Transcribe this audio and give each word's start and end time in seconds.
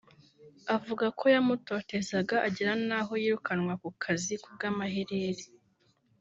avuga 0.75 1.05
ko 1.19 1.25
yamutotezaga 1.33 2.35
agera 2.47 2.73
n’aho 2.87 3.13
yirukannwa 3.21 3.73
ku 3.81 3.89
kazi 4.03 4.33
ku 4.41 4.47
bw’amaherere 4.55 5.43